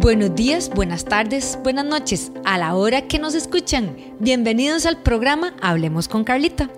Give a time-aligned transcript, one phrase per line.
[0.00, 3.94] Buenos días, buenas tardes, buenas noches, a la hora que nos escuchan.
[4.18, 6.70] Bienvenidos al programa Hablemos con Carlita.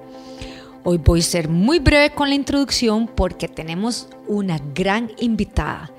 [0.83, 5.93] Hoy voy a ser muy breve con la introducción porque tenemos una gran invitada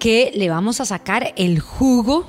[0.00, 2.26] que le vamos a sacar el jugo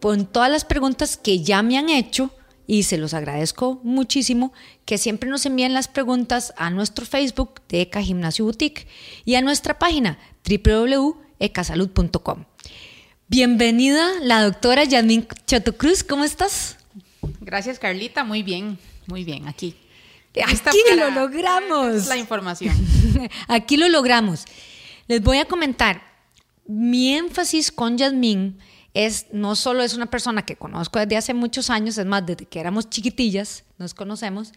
[0.00, 2.30] con todas las preguntas que ya me han hecho
[2.66, 4.54] y se los agradezco muchísimo
[4.86, 8.86] que siempre nos envíen las preguntas a nuestro Facebook de Eca Gimnasio Boutique
[9.26, 10.18] y a nuestra página
[10.48, 12.49] www.ecasalud.com.
[13.30, 15.24] Bienvenida la doctora Yasmin
[15.78, 16.76] Cruz, ¿cómo estás?
[17.40, 19.76] Gracias Carlita, muy bien, muy bien, aquí.
[20.44, 22.08] Aquí lo logramos.
[22.08, 22.74] La información.
[23.46, 24.46] aquí lo logramos.
[25.06, 26.02] Les voy a comentar,
[26.66, 28.58] mi énfasis con Yasmin
[28.94, 32.46] es no solo es una persona que conozco desde hace muchos años, es más, desde
[32.46, 34.52] que éramos chiquitillas, nos conocemos,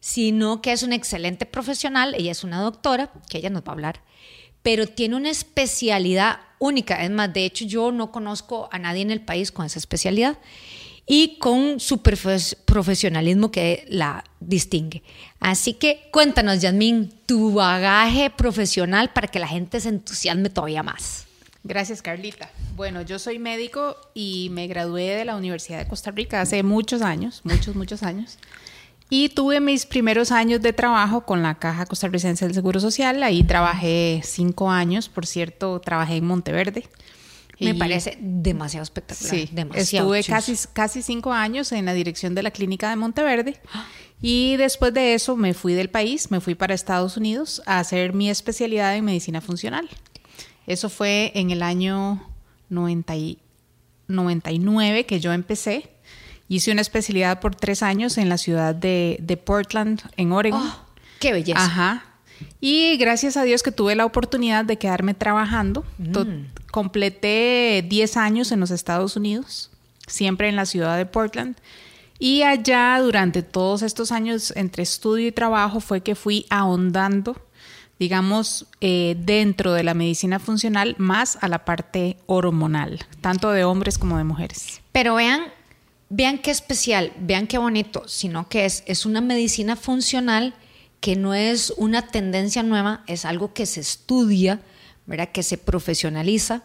[0.00, 3.72] sino que es una excelente profesional, ella es una doctora, que ella nos va a
[3.74, 4.02] hablar,
[4.66, 7.04] pero tiene una especialidad única.
[7.04, 10.38] Es más, de hecho yo no conozco a nadie en el país con esa especialidad
[11.06, 15.04] y con su profesionalismo que la distingue.
[15.38, 21.26] Así que cuéntanos, Yasmín, tu bagaje profesional para que la gente se entusiasme todavía más.
[21.62, 22.50] Gracias, Carlita.
[22.74, 27.02] Bueno, yo soy médico y me gradué de la Universidad de Costa Rica hace muchos
[27.02, 28.36] años, muchos, muchos años.
[29.08, 33.22] Y tuve mis primeros años de trabajo con la Caja Costarricense del Seguro Social.
[33.22, 36.88] Ahí trabajé cinco años, por cierto, trabajé en Monteverde.
[37.58, 39.30] Me parece demasiado espectacular.
[39.30, 43.58] Sí, estuve casi, casi cinco años en la dirección de la clínica de Monteverde.
[44.20, 48.12] Y después de eso me fui del país, me fui para Estados Unidos a hacer
[48.12, 49.88] mi especialidad en medicina funcional.
[50.66, 52.28] Eso fue en el año
[52.68, 55.88] 99 que yo empecé
[56.48, 60.62] Hice una especialidad por tres años en la ciudad de, Portland, en Oregon.
[60.62, 60.80] Oh,
[61.18, 61.64] ¡Qué belleza!
[61.64, 62.04] Ajá.
[62.60, 65.84] Y gracias a Dios que tuve la oportunidad de quedarme trabajando.
[65.98, 66.46] Mm.
[66.70, 69.70] Completé 10 años en los Estados Unidos,
[70.06, 71.56] siempre en la ciudad de Portland.
[72.18, 77.36] Y allá, durante todos estos años entre estudio y trabajo, fue que fui ahondando,
[77.98, 83.98] digamos, eh, dentro de la medicina funcional, más a la parte hormonal, tanto de hombres
[83.98, 84.80] como de mujeres.
[84.92, 85.42] Pero vean
[86.08, 90.54] vean qué especial, vean qué bonito, sino que es, es una medicina funcional
[91.00, 94.60] que no es una tendencia nueva, es algo que se estudia,
[95.06, 95.30] ¿verdad?
[95.30, 96.62] que se profesionaliza,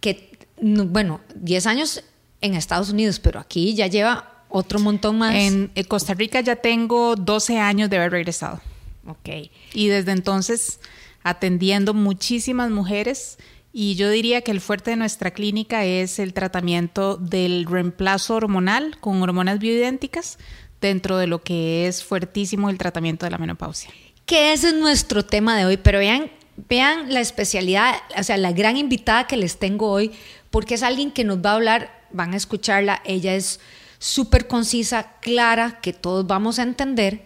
[0.00, 2.04] que, bueno, 10 años
[2.40, 5.34] en Estados Unidos, pero aquí ya lleva otro montón más.
[5.34, 8.60] En Costa Rica ya tengo 12 años de haber regresado.
[9.06, 9.50] Ok.
[9.72, 10.78] Y desde entonces
[11.22, 13.38] atendiendo muchísimas mujeres
[13.72, 18.98] y yo diría que el fuerte de nuestra clínica es el tratamiento del reemplazo hormonal
[19.00, 20.38] con hormonas bioidénticas
[20.80, 23.90] dentro de lo que es fuertísimo el tratamiento de la menopausia.
[24.26, 26.30] Que ese es nuestro tema de hoy, pero vean,
[26.68, 30.12] vean la especialidad, o sea, la gran invitada que les tengo hoy,
[30.50, 33.58] porque es alguien que nos va a hablar, van a escucharla, ella es
[33.98, 37.24] súper concisa, clara, que todos vamos a entender,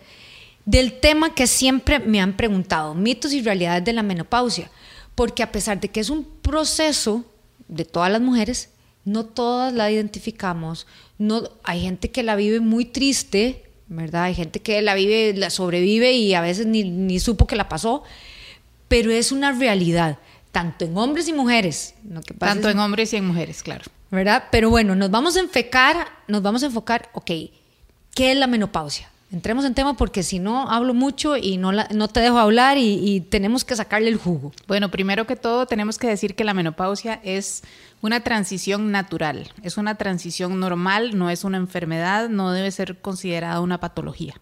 [0.64, 4.70] del tema que siempre me han preguntado, mitos y realidades de la menopausia
[5.16, 7.24] porque a pesar de que es un proceso
[7.66, 8.68] de todas las mujeres,
[9.04, 10.86] no todas la identificamos,
[11.18, 14.24] no, hay gente que la vive muy triste, ¿verdad?
[14.24, 18.04] Hay gente que la vive, la sobrevive y a veces ni, supo que la pasó,
[18.88, 20.18] pero es una realidad,
[20.52, 21.94] tanto en hombres y mujeres.
[22.38, 23.84] tanto en hombres y en mujeres, claro.
[24.10, 24.44] ¿Verdad?
[24.52, 27.30] Pero bueno, nos vamos a enfocar, nos vamos a enfocar, ok,
[28.14, 29.10] ¿qué es la menopausia?
[29.32, 33.20] Entremos en tema porque si no hablo mucho y no, no te dejo hablar y,
[33.28, 34.52] tenemos que sacarle el jugo.
[34.66, 37.62] Bueno, primero que todo tenemos que decir que la menopausia es
[38.02, 43.60] una transición natural, es una transición normal, no es una enfermedad, no debe ser considerada
[43.60, 44.34] una patología.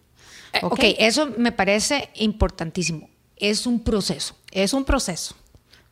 [0.53, 3.09] Eh, ok, eso me parece importantísimo.
[3.37, 4.35] Es un proceso.
[4.51, 5.35] Es un proceso.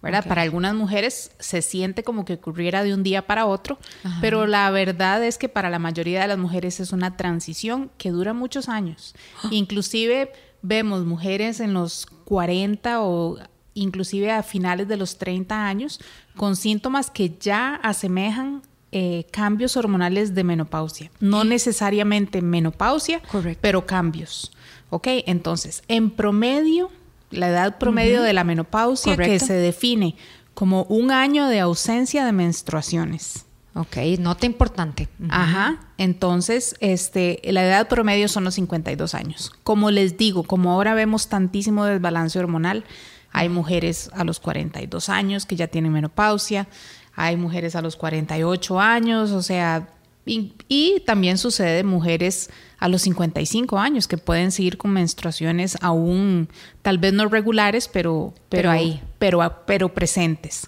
[0.03, 0.25] ¿Verdad?
[0.27, 3.79] Para algunas mujeres se siente como que ocurriera de un día para otro,
[4.19, 8.11] pero la verdad es que para la mayoría de las mujeres es una transición que
[8.11, 9.15] dura muchos años.
[9.51, 13.37] Inclusive vemos mujeres en los 40 o
[13.75, 15.99] inclusive a finales de los 30 años
[16.35, 18.61] con síntomas que ya asemejan
[18.91, 21.11] eh, cambios hormonales de menopausia.
[21.19, 23.21] No necesariamente menopausia,
[23.61, 24.51] pero cambios.
[24.89, 25.07] ¿Ok?
[25.25, 26.91] Entonces, en promedio
[27.33, 30.15] la edad promedio de la menopausia que se define
[30.53, 33.45] como un año de ausencia de menstruaciones.
[33.75, 35.09] Ok, nota importante.
[35.29, 35.79] Ajá.
[35.97, 39.51] Entonces, este, la edad promedio son los 52 años.
[39.63, 42.85] Como les digo, como ahora vemos tantísimo desbalance hormonal,
[43.31, 46.67] hay mujeres a los 42 años que ya tienen menopausia,
[47.15, 49.87] hay mujeres a los 48 años, o sea,
[50.25, 52.49] Y, también sucede en mujeres
[52.79, 56.49] a los 55 años que pueden seguir con menstruaciones aún
[56.81, 60.67] tal vez no regulares, pero, pero, ahí, pero, pero presentes.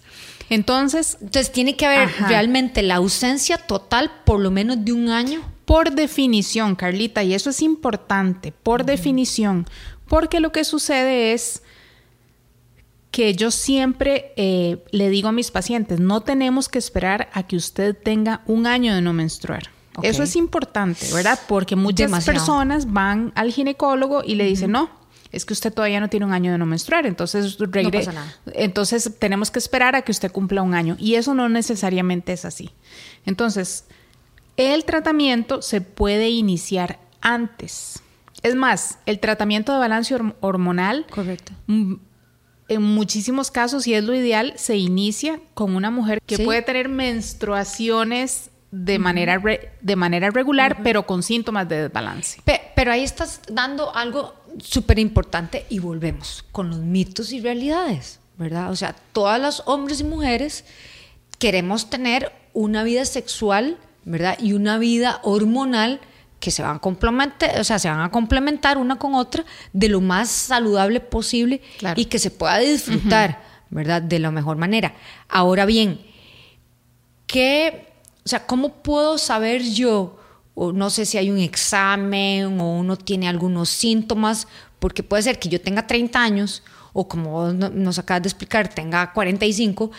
[0.49, 5.41] Entonces, entonces tiene que haber realmente la ausencia total por lo menos de un año.
[5.65, 9.65] Por definición, Carlita, y eso es importante, por definición,
[10.07, 11.63] porque lo que sucede es
[13.15, 17.55] que yo siempre eh, le digo a mis pacientes, no tenemos que esperar a que
[17.55, 19.69] usted tenga un año de no menstruar.
[20.01, 21.39] Eso es importante, ¿verdad?
[21.47, 24.89] Porque muchas personas van al ginecólogo y le dicen, no,
[25.31, 27.57] es que usted todavía no tiene un año de no menstruar, entonces
[28.47, 32.43] entonces tenemos que esperar a que usted cumpla un año y eso no necesariamente es
[32.43, 32.71] así.
[33.25, 33.85] Entonces,
[34.57, 38.01] el tratamiento se puede iniciar antes.
[38.43, 41.53] Es más, el tratamiento de balance hormonal Correcto
[42.67, 46.89] en muchísimos casos, y es lo ideal, se inicia con una mujer que puede tener
[46.89, 49.41] menstruaciones de manera,
[49.81, 52.41] de manera regular, pero con síntomas de desbalance.
[52.75, 58.71] pero ahí estás dando algo súper importante y volvemos con los mitos y realidades, ¿verdad?
[58.71, 60.65] O sea, todas las hombres y mujeres
[61.39, 64.37] queremos tener una vida sexual, ¿verdad?
[64.41, 66.01] Y una vida hormonal
[66.45, 69.43] que se van a complementar, o sea, se van a complementar una con otra
[69.73, 71.59] de lo más saludable posible
[71.95, 73.99] y que se pueda disfrutar, ¿verdad?
[74.03, 74.93] De la mejor manera.
[75.27, 75.99] Ahora bien,
[77.25, 77.87] ¿qué,
[78.23, 80.19] o sea, cómo puedo saber yo,
[80.53, 84.47] o no sé si hay un examen o uno tiene algunos síntomas,
[84.77, 86.61] porque puede ser que yo tenga 30 años
[86.93, 89.89] o como nos acabas de explicar, tenga 45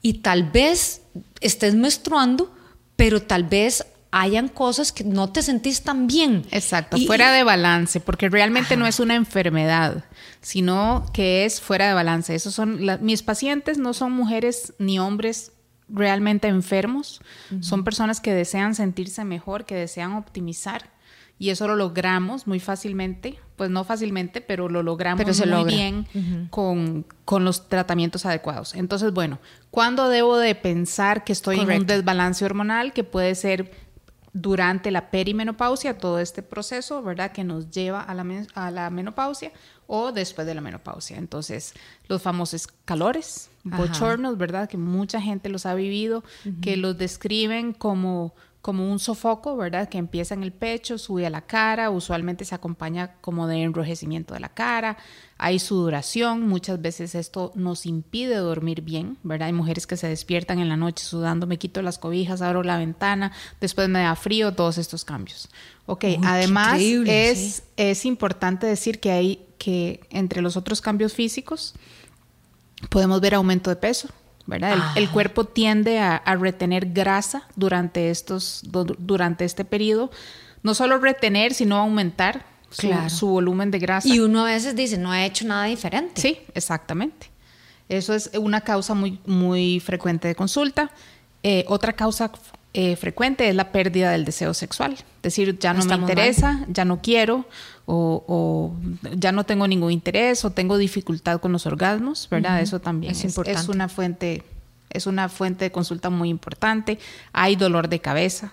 [0.00, 1.02] y tal vez
[1.42, 2.50] estés menstruando,
[2.96, 6.44] pero tal vez hayan cosas que no te sentís tan bien.
[6.50, 10.04] Exacto, fuera de balance, porque realmente no es una enfermedad,
[10.40, 12.34] sino que es fuera de balance.
[12.34, 15.52] Esos son mis pacientes no son mujeres ni hombres
[15.88, 17.20] realmente enfermos,
[17.60, 20.90] son personas que desean sentirse mejor, que desean optimizar
[21.40, 26.06] y eso lo logramos muy fácilmente, pues no fácilmente, pero lo logramos muy bien
[26.50, 28.74] con, con, los tratamientos adecuados.
[28.74, 29.38] Entonces, bueno,
[29.70, 33.89] ¿cuándo debo de pensar que estoy en un desbalance hormonal que puede ser
[34.32, 37.32] durante la perimenopausia, todo este proceso, ¿verdad?
[37.32, 38.24] Que nos lleva a la,
[38.54, 39.52] a la menopausia
[39.86, 41.18] o después de la menopausia.
[41.18, 41.74] Entonces,
[42.06, 44.68] los famosos calores, bochornos, ¿verdad?
[44.68, 46.22] Que mucha gente los ha vivido,
[46.62, 49.88] que los describen como como un sofoco, ¿verdad?
[49.88, 54.34] Que empieza en el pecho, sube a la cara, usualmente se acompaña como de enrojecimiento
[54.34, 54.98] de la cara,
[55.38, 59.46] hay sudoración, muchas veces esto nos impide dormir bien, ¿verdad?
[59.46, 62.76] Hay mujeres que se despiertan en la noche sudando, me quito las cobijas, abro la
[62.76, 65.48] ventana, después me da frío, todos estos cambios.
[65.86, 71.74] Ok, además es, es importante decir que hay que entre los otros cambios físicos
[72.88, 74.08] podemos ver aumento de peso,
[74.50, 74.78] ¿verdad?
[74.96, 75.10] El, ah.
[75.10, 78.62] cuerpo tiende a, retener grasa durante, estos,
[78.98, 80.10] durante este periodo.
[80.62, 84.08] No solo retener, sino aumentar su, volumen de grasa.
[84.08, 86.20] Y uno a veces dice, no he hecho nada diferente.
[86.20, 87.30] Sí, exactamente.
[87.88, 90.90] Eso es una causa muy, muy frecuente de consulta.
[91.42, 92.30] Eh, otra causa
[92.72, 94.92] eh, frecuente es la pérdida del deseo sexual.
[94.92, 97.46] Es decir, ya no me interesa, ya no quiero,
[97.86, 98.74] o,
[99.16, 102.60] ya no tengo ningún interés, o tengo dificultad con los orgasmos, ¿verdad?
[102.60, 104.44] Eso también es, es, una fuente.
[104.88, 106.98] Es una fuente de consulta muy importante.
[107.32, 108.52] Hay dolor de cabeza,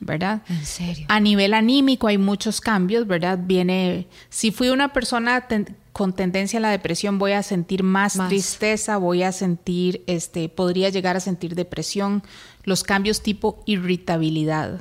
[0.00, 0.42] ¿verdad?
[0.48, 1.06] En serio.
[1.08, 3.38] A nivel anímico hay muchos cambios, ¿verdad?
[3.42, 5.46] Viene, si fui una persona
[5.94, 10.48] con tendencia a la depresión, voy a sentir más, más, tristeza, voy a sentir, este,
[10.48, 12.24] podría llegar a sentir depresión,
[12.64, 14.80] los cambios tipo irritabilidad.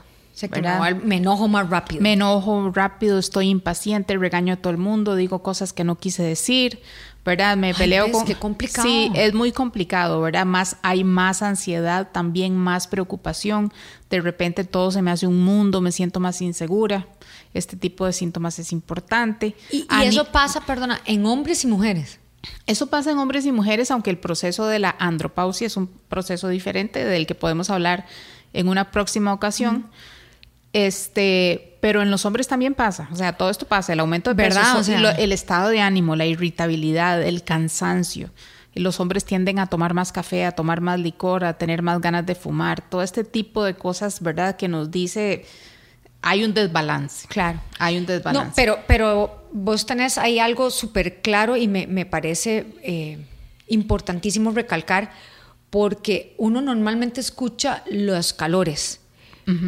[1.03, 2.01] me enojo más rápido.
[2.01, 6.23] Me enojo rápido, estoy impaciente, regaño a todo el mundo, digo cosas que no quise
[6.23, 6.81] decir,
[7.23, 7.57] ¿verdad?
[7.57, 8.25] Me peleo con...
[8.25, 8.87] Qué complicado.
[8.87, 10.47] Sí, es muy complicado, ¿verdad?
[10.47, 13.71] Más, hay más ansiedad, también más preocupación.
[14.09, 17.07] De repente todo se me hace un mundo, me siento más insegura.
[17.53, 19.55] Este tipo de síntomas es importante.
[19.71, 22.19] Y, y eso pasa, perdona, en hombres y mujeres.
[22.65, 26.49] Eso pasa en hombres y mujeres, aunque el proceso de la andropausia es un proceso
[26.49, 28.05] diferente del que podemos hablar
[28.53, 29.87] en una próxima ocasión.
[30.73, 34.35] Este, pero en los hombres también pasa, o sea, todo esto pasa, el aumento de
[34.35, 34.83] ¿verdad?
[35.19, 38.31] el estado de ánimo, la irritabilidad, el cansancio.
[38.73, 42.01] Y los hombres tienden a tomar más café, a tomar más licor, a tener más
[42.01, 44.55] ganas de fumar, todo este tipo de cosas, ¿verdad?
[44.55, 45.45] Que nos dice
[46.23, 47.27] hay un desbalance.
[47.27, 47.59] Claro.
[47.77, 48.47] Hay un desbalance.
[48.47, 53.19] No, pero, pero vos tenés ahí algo súper claro y me, parece eh,
[53.67, 55.11] importantísimo recalcar
[55.69, 59.01] porque uno normalmente escucha los calores,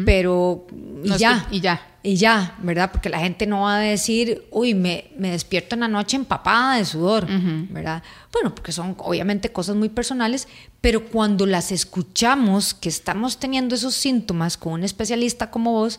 [0.06, 0.66] pero
[1.04, 1.46] y ya.
[1.50, 1.86] y ya.
[2.02, 2.92] Y ya, ¿verdad?
[2.92, 6.76] Porque la gente no va a decir, uy, me, me despierto en la noche empapada
[6.76, 7.26] de sudor,
[7.68, 8.00] ¿verdad?
[8.32, 10.46] Bueno, porque son obviamente cosas muy personales,
[10.80, 15.98] pero cuando las escuchamos, que estamos teniendo esos síntomas con un especialista como vos,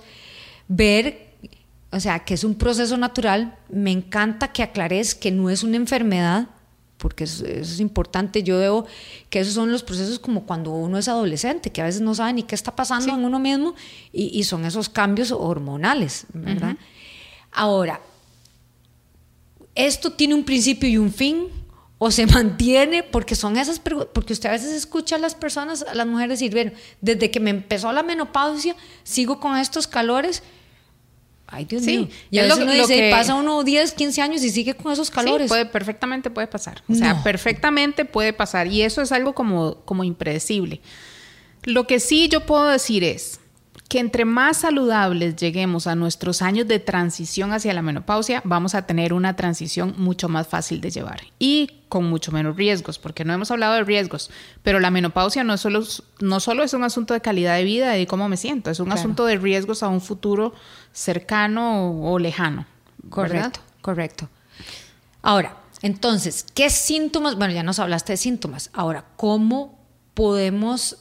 [0.67, 1.33] ver,
[1.91, 5.77] o sea, que es un proceso natural, me encanta que aclares que no es una
[5.77, 6.49] enfermedad,
[6.97, 8.43] porque eso, es importante.
[8.43, 8.85] Yo veo
[9.29, 12.33] que esos son los procesos como cuando uno es adolescente, que a veces no sabe
[12.33, 13.75] ni qué está pasando en uno mismo
[14.11, 16.75] y, son esos cambios hormonales, ¿verdad?
[17.51, 18.01] Ahora,
[19.75, 21.47] ¿esto tiene un principio y un fin?
[21.99, 23.03] ¿O se mantiene?
[23.03, 26.51] Porque son esas porque usted a veces escucha a las personas, a las mujeres decir,
[26.51, 26.71] bueno,
[27.01, 30.43] desde que me empezó la menopausia, sigo con estos calores
[31.47, 32.07] Ay, Dios mío.
[32.29, 35.47] Y a veces uno dice, pasa uno 10, 15 años y sigue con esos calores.
[35.47, 36.83] Sí, puede, perfectamente puede pasar.
[36.89, 38.67] O sea, perfectamente puede pasar.
[38.67, 40.81] Y eso es algo como, como impredecible.
[41.63, 43.39] Lo que sí yo puedo decir es,
[43.87, 48.85] que entre más saludables lleguemos a nuestros años de transición hacia la menopausia, vamos a
[48.85, 53.33] tener una transición mucho más fácil de llevar y con mucho menos riesgos, porque no
[53.33, 54.29] hemos hablado de riesgos,
[54.61, 55.83] pero la menopausia no solo,
[56.19, 58.81] no solo es un asunto de calidad de vida y de cómo me siento, es
[58.81, 60.53] un asunto de riesgos a un futuro
[60.91, 62.65] cercano o, lejano.
[63.09, 64.29] Correcto, correcto.
[65.21, 67.35] Ahora, entonces, ¿qué síntomas?
[67.35, 68.69] Bueno, ya nos hablaste de síntomas.
[68.73, 69.79] Ahora, ¿cómo
[70.13, 70.97] podemos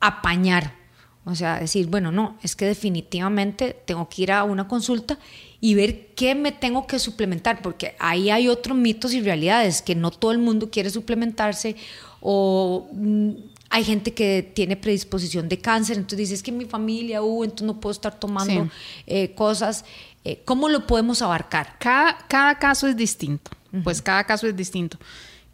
[0.00, 0.83] apañar
[1.26, 5.18] o sea, decir, bueno, no, es que definitivamente tengo que ir a una consulta
[5.60, 9.94] y ver qué me tengo que suplementar, porque ahí hay otros mitos y realidades, que
[9.94, 11.76] no todo el mundo quiere suplementarse
[12.20, 13.30] o mm,
[13.70, 17.80] hay gente que tiene predisposición de cáncer, entonces dices que mi familia, uh, entonces no
[17.80, 18.68] puedo estar tomando
[19.06, 19.84] eh, cosas.
[20.24, 21.76] Eh, ¿Cómo lo podemos abarcar?
[21.78, 23.50] Cada, cada caso es distinto,
[23.82, 24.98] pues cada caso es distinto.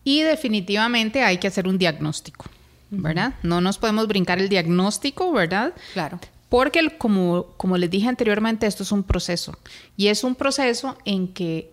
[0.04, 2.44] Y definitivamente hay que hacer un diagnóstico.
[2.90, 3.34] ¿Verdad?
[3.42, 5.74] No nos podemos brincar el diagnóstico, ¿verdad?
[5.92, 6.18] Claro.
[6.48, 9.56] Porque como, como les dije anteriormente, esto es un proceso.
[9.96, 11.72] Y es un proceso en que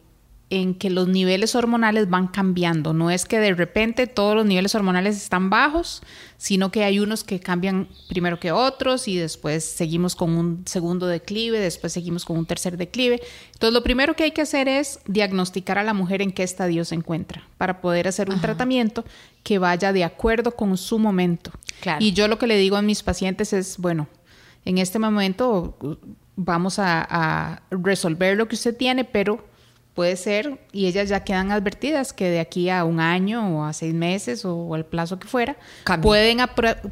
[0.50, 2.94] en que los niveles hormonales van cambiando.
[2.94, 6.01] No es que de repente todos los niveles hormonales están bajos,
[6.38, 11.06] sino que hay unos que cambian primero que otros y después seguimos con un segundo
[11.06, 13.22] declive, después seguimos con un tercer declive.
[13.54, 16.86] Entonces lo primero que hay que hacer es diagnosticar a la mujer en qué estadio
[16.86, 19.04] se encuentra para poder hacer un tratamiento
[19.44, 21.51] que vaya de acuerdo con su momento.
[22.00, 24.08] Y yo lo que le digo a mis pacientes es, bueno,
[24.63, 25.77] en este momento
[26.38, 29.44] vamos a, a resolver lo que usted tiene, pero
[29.98, 33.74] puede ser, y ellas ya quedan advertidas que de aquí a un año o a
[33.74, 35.58] seis meses o, al plazo que fuera,
[36.04, 36.38] pueden,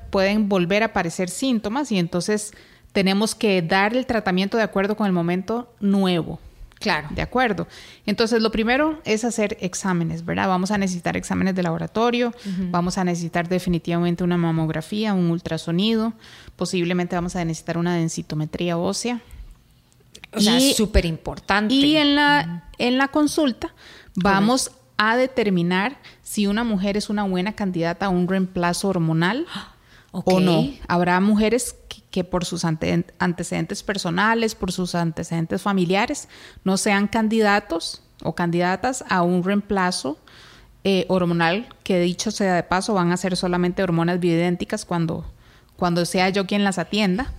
[0.10, 2.52] pueden volver a aparecer síntomas y entonces
[2.94, 6.40] tenemos que dar el tratamiento de acuerdo con el momento nuevo.
[6.80, 7.08] Claro.
[7.12, 7.68] De acuerdo.
[8.08, 10.48] Entonces, lo primero es hacer exámenes, ¿verdad?
[10.48, 12.34] Vamos a necesitar exámenes de laboratorio,
[12.72, 16.14] vamos a necesitar definitivamente una mamografía, un ultrasonido,
[16.56, 19.22] posiblemente vamos a necesitar una densitometría ósea,
[20.36, 21.74] o sea, súper importante.
[21.74, 23.74] Y en la, en la consulta
[24.16, 29.46] vamos a determinar si una mujer es una buena candidata a un reemplazo hormonal
[30.12, 30.70] o no.
[30.88, 31.76] Habrá mujeres
[32.12, 36.30] que, por sus antecedentes personales, por sus antecedentes familiares,
[36.64, 40.18] no sean candidatos o candidatas a un reemplazo
[40.86, 45.26] eh, hormonal, que dicho sea de paso, van a ser solamente hormonas bioidénticas cuando,
[45.76, 47.34] cuando sea yo quien las atienda.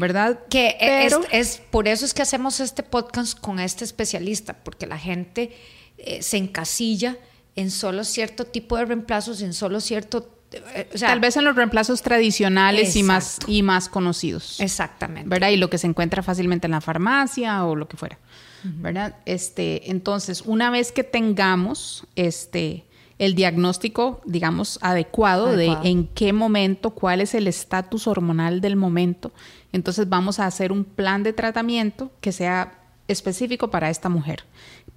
[0.00, 0.40] ¿Verdad?
[0.48, 4.98] Que es, es, por eso es que hacemos este podcast con este especialista, porque la
[4.98, 5.56] gente
[5.98, 7.16] eh, se encasilla
[7.54, 12.02] en solo cierto tipo de reemplazos, en solo cierto eh, Tal vez en los reemplazos
[12.02, 14.58] tradicionales y más, y más conocidos.
[14.60, 15.28] Exactamente.
[15.28, 15.50] ¿Verdad?
[15.50, 18.18] Y lo que se encuentra fácilmente en la farmacia o lo que fuera.
[18.62, 19.16] ¿Verdad?
[19.24, 22.84] Este, entonces, una vez que tengamos este,
[23.18, 29.32] el diagnóstico, digamos, adecuado, de en qué momento, cuál es el estatus hormonal del momento.
[29.72, 34.44] Entonces vamos a hacer un plan de tratamiento que sea específico para esta mujer.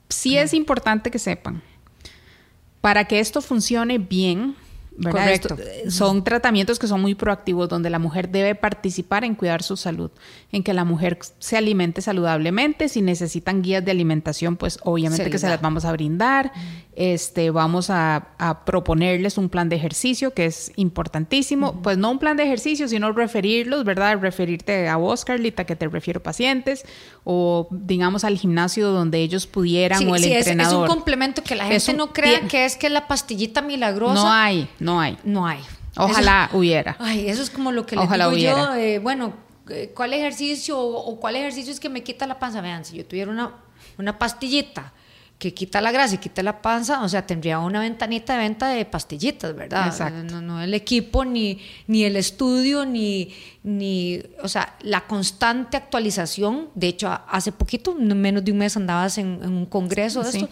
[0.10, 1.62] Sí es importante que sepan,
[2.82, 4.56] para que esto funcione bien,
[5.02, 5.58] Correcto.
[5.90, 10.12] son tratamientos que son muy proactivos, donde la mujer debe participar en cuidar su salud,
[10.52, 12.90] en que la mujer se alimente saludablemente.
[12.90, 16.52] Si necesitan guías de alimentación, pues obviamente que se las vamos a brindar.
[16.96, 18.28] Este, vamos a,
[18.66, 21.82] proponerles un plan de ejercicio que es importantísimo.
[21.82, 24.20] Pues no un plan de ejercicio, sino referirlos, ¿verdad?
[24.20, 26.86] Referirte a vos, Carlita, que te refiero pacientes,
[27.24, 30.84] o digamos al gimnasio donde ellos pudieran o el entrenador.
[30.84, 34.14] Es, es, un complemento que la gente no crea que es que la pastillita milagrosa.
[34.14, 35.18] No hay, no hay.
[35.24, 35.60] No hay.
[35.96, 36.96] Ojalá hubiera.
[37.00, 39.34] Ay, eso es como lo que le digo yo, eh, bueno,
[39.70, 42.62] eh, ¿cuál ejercicio o, cuál ejercicio es que me quita la panza?
[42.62, 43.54] Vean, si yo tuviera una,
[43.98, 44.94] una pastillita
[45.38, 48.70] que quita la grasa y quita la panza, o sea, tendría una ventanita de venta
[48.70, 49.88] de pastillitas, ¿verdad?
[49.88, 50.24] Exacto.
[50.24, 56.70] No, no el equipo, ni, ni el estudio, ni, ni, o sea, la constante actualización.
[56.76, 60.50] De hecho, hace poquito, menos de un mes, andabas en, un congreso de esto.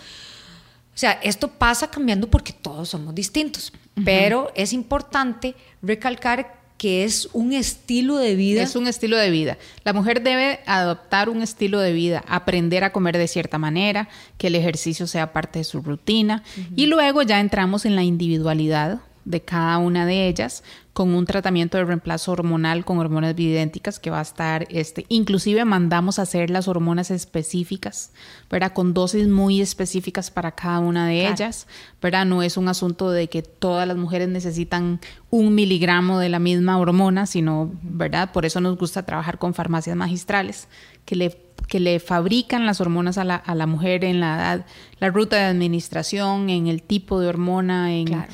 [0.93, 3.71] O sea, esto pasa cambiando porque todos somos distintos,
[4.03, 8.63] pero es importante recalcar que es un estilo de vida.
[8.63, 9.59] Es un estilo de vida.
[9.83, 14.47] La mujer debe adoptar un estilo de vida, aprender a comer de cierta manera, que
[14.47, 16.43] el ejercicio sea parte de su rutina
[16.75, 20.63] y luego ya entramos en la individualidad de cada una de ellas
[20.93, 25.63] con un tratamiento de reemplazo hormonal con hormonas bioidénticas que va a estar, este, inclusive
[25.63, 28.11] mandamos a hacer las hormonas específicas,
[28.49, 28.73] ¿verdad?
[28.73, 31.67] Con dosis muy específicas para cada una de ellas,
[32.01, 32.25] ¿verdad?
[32.25, 34.99] No es un asunto de que todas las mujeres necesitan
[35.29, 38.31] un miligramo de la misma hormona, sino, ¿verdad?
[38.33, 40.67] Por eso nos gusta trabajar con farmacias magistrales
[41.05, 41.29] que le
[41.71, 44.65] que le fabrican las hormonas a la, a la mujer en la edad,
[44.99, 48.27] la ruta de administración, en el tipo de hormona, en la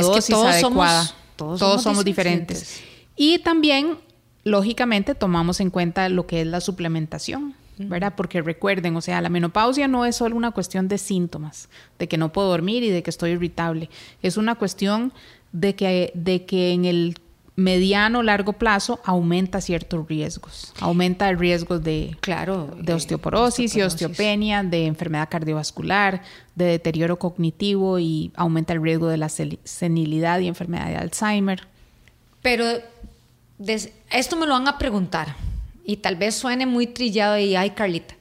[0.00, 1.12] dosis adecuada.
[1.34, 2.80] todos, somos, diferentes.
[3.16, 3.98] Y también,
[4.44, 7.56] lógicamente, tomamos en cuenta lo que es la suplementación.
[7.78, 8.12] ¿verdad?
[8.16, 12.16] Porque recuerden, o sea, la menopausia no es solo una cuestión de síntomas, de que
[12.16, 13.90] no puedo dormir y de que estoy irritable.
[14.22, 15.12] Es una cuestión
[15.50, 17.16] de que, de que en el
[17.54, 20.72] mediano largo plazo aumenta ciertos riesgos.
[20.80, 26.22] Aumenta el riesgo de, claro, de osteoporosis, y osteopenia, de enfermedad cardiovascular,
[26.54, 31.68] de deterioro cognitivo y aumenta el riesgo de la senilidad y enfermedad de Alzheimer.
[32.40, 32.64] Pero
[34.10, 35.36] esto me lo van a preguntar
[35.84, 38.14] y tal vez suene muy trillado y ay Carlita,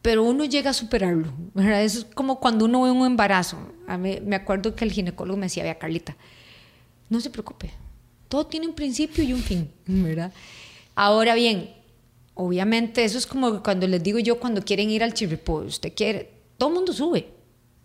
[0.00, 1.32] pero uno llega a superarlo.
[1.56, 3.58] Es como cuando uno ve un embarazo.
[3.86, 6.16] A mí, me acuerdo que el ginecólogo me decía, vea Carlita,
[7.10, 7.70] no se preocupe,
[8.34, 10.32] todo tiene un principio y un fin, ¿verdad?
[10.96, 11.70] Ahora bien,
[12.34, 16.32] obviamente eso es como cuando les digo yo cuando quieren ir al chirripó, usted quiere,
[16.58, 17.28] todo el mundo sube,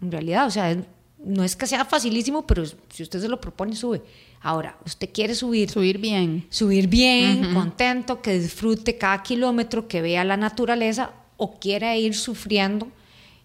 [0.02, 0.76] en realidad, o sea,
[1.20, 4.02] no es que sea facilísimo, pero si usted se lo propone, sube.
[4.42, 5.70] Ahora, usted quiere subir.
[5.70, 6.48] Subir bien.
[6.50, 12.88] Subir bien, contento, que disfrute cada kilómetro, que vea la naturaleza, o quiere ir sufriendo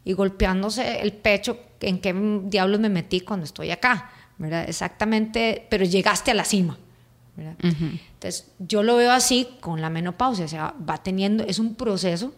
[0.04, 4.68] y golpeándose el pecho en qué diablos me metí cuando estoy acá, ¿verdad?
[4.68, 6.78] Exactamente, pero llegaste a la cima.
[7.36, 12.32] Entonces, yo lo veo así con la menopausia, o sea, va teniendo, es un proceso,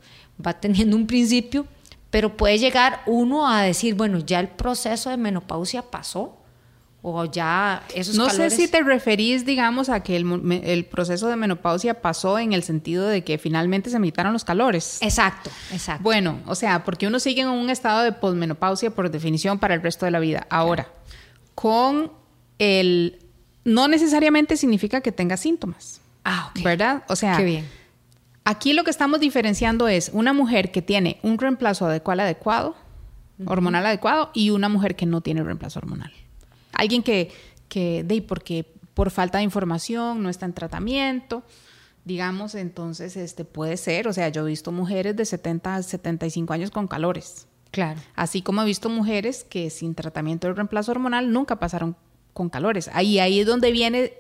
[0.45, 1.67] va teniendo un principio,
[2.11, 6.39] pero puede llegar uno a decir, bueno, ya el proceso de menopausia pasó,
[7.09, 12.01] o ya esos No sé si te referís, digamos, a que el, proceso de menopausia
[12.03, 14.99] pasó en el sentido de que finalmente se quitaron los calores.
[15.03, 16.03] Exacto, exacto.
[16.03, 19.83] Bueno, o sea, porque uno sigue en un estado de posmenopausia por definición para el
[19.83, 20.49] resto de la vida.
[20.51, 20.89] Ahora,
[21.55, 22.11] con
[22.59, 23.26] el
[23.67, 26.01] no necesariamente significa que tenga síntomas.
[26.25, 26.63] Ah, ok.
[26.63, 27.03] ¿Verdad?
[27.09, 27.69] O sea, Qué bien.
[28.45, 32.77] aquí lo que estamos diferenciando es una mujer que tiene un reemplazo adecuado, adecuado
[33.45, 36.13] hormonal adecuado, y una mujer que no tiene reemplazo hormonal.
[36.73, 37.33] Alguien que,
[37.69, 41.43] que de porque por falta de información no está en tratamiento,
[42.05, 46.53] digamos, entonces este puede ser, o sea, yo he visto mujeres de 70 a 75
[46.53, 47.47] años con calores.
[47.73, 48.01] Claro.
[48.15, 51.97] Así como he visto mujeres que sin tratamiento de reemplazo hormonal nunca pasaron
[52.37, 52.91] con calores.
[52.93, 54.13] Ahí, ahí es donde viene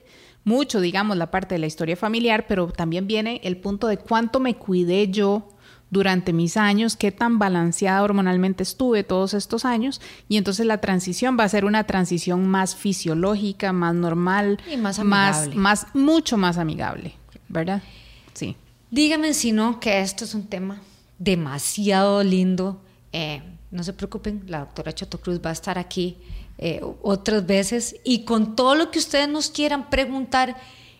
[0.42, 4.40] mucho, digamos, la parte de la historia familiar, pero también viene el punto de cuánto
[4.40, 5.50] me cuidé yo
[5.90, 11.36] durante mis años, qué tan balanceada hormonalmente estuve todos estos años, y entonces la transición
[11.38, 15.54] va a ser una transición más fisiológica, más normal, y más amigable.
[15.54, 17.12] Más, mucho más amigable,
[17.48, 17.82] ¿verdad?
[18.32, 18.56] Sí.
[18.90, 20.80] Dígame si no, que esto es un tema
[21.18, 22.80] demasiado lindo.
[23.12, 26.16] Eh, no se preocupen, la doctora Choto Cruz va a estar aquí
[26.58, 30.56] eh, otras veces y con todo lo que ustedes nos quieran preguntar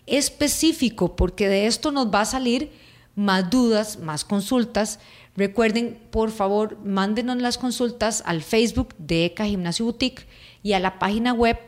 [0.06, 2.70] específico, porque de esto nos va a salir
[3.14, 5.00] más dudas, más consultas.
[5.36, 10.26] Recuerden, por favor, mándenos las consultas al Facebook de ECA Gimnasio Boutique
[10.62, 11.58] y a la página web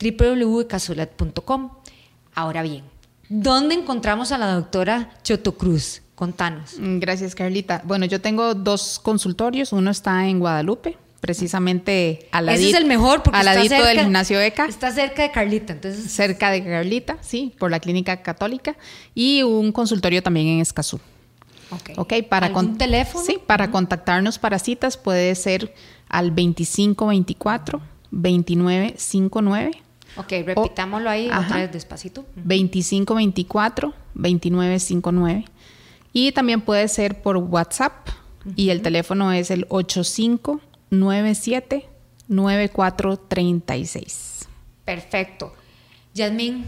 [0.00, 1.70] www.casulet.com.
[2.34, 2.84] Ahora bien,
[3.28, 6.02] ¿dónde encontramos a la doctora Choto Cruz?
[6.14, 6.74] Contanos.
[6.78, 7.82] Gracias, Carlita.
[7.84, 9.72] Bueno, yo tengo dos consultorios.
[9.72, 14.00] Uno está en Guadalupe, precisamente al ladito, Ese es el mejor porque al ladito del
[14.00, 14.66] gimnasio ECA.
[14.66, 16.10] Está cerca de Carlita, entonces.
[16.10, 18.76] Cerca de Carlita, sí, por la clínica católica.
[19.14, 21.00] Y un consultorio también en Escazú.
[21.70, 21.98] Ok.
[21.98, 23.24] okay para ¿Algún teléfono?
[23.24, 25.74] Sí, para contactarnos para citas puede ser
[26.08, 29.82] al 2524 2959.
[30.16, 32.24] Ok, repitámoslo ahí otra vez despacito.
[32.36, 35.44] 2524 2959.
[36.12, 38.08] Y también puede ser por WhatsApp.
[38.56, 41.88] Y el teléfono es el 85 97
[42.28, 44.46] 9436.
[44.84, 45.54] Perfecto.
[46.14, 46.64] Yasmín,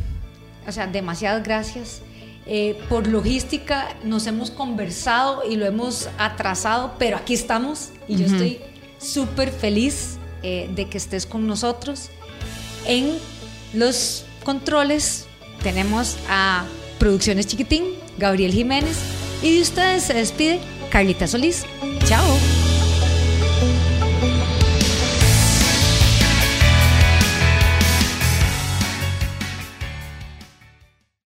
[0.67, 2.01] o sea, demasiadas gracias.
[2.47, 8.25] Eh, por logística nos hemos conversado y lo hemos atrasado, pero aquí estamos y yo
[8.27, 8.61] estoy
[8.99, 12.09] súper feliz eh, de que estés con nosotros.
[12.87, 13.19] En
[13.75, 15.27] los controles
[15.63, 16.65] tenemos a
[16.99, 17.85] Producciones Chiquitín,
[18.19, 18.99] Gabriel Jiménez
[19.43, 21.65] y de ustedes se despide Carlita Solís.
[22.07, 22.25] Chao.